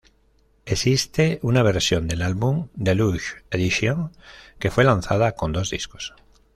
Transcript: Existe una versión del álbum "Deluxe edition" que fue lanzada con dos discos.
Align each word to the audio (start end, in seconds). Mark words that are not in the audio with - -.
Existe 0.65 1.37
una 1.43 1.61
versión 1.61 2.07
del 2.07 2.23
álbum 2.23 2.69
"Deluxe 2.73 3.43
edition" 3.51 4.11
que 4.57 4.71
fue 4.71 4.83
lanzada 4.83 5.33
con 5.33 5.51
dos 5.51 5.69
discos. 5.69 6.15